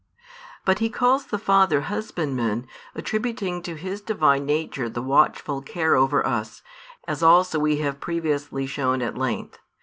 [0.65, 2.65] But He calls the Father Husbandman,
[2.95, 6.63] attributing to His Divine Nature the watchful care over us,
[7.07, 9.59] as also we have previously shown at length.